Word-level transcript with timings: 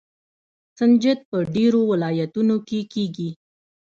سنجد 0.79 1.19
په 1.29 1.37
ډیرو 1.55 1.81
ولایتونو 1.91 2.55
کې 2.67 2.79
کیږي. 2.93 3.29